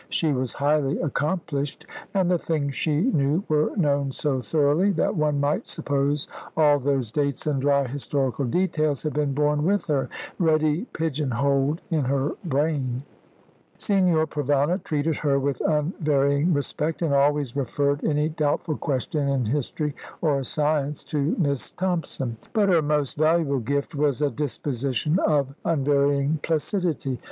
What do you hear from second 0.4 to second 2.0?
highly accomplished,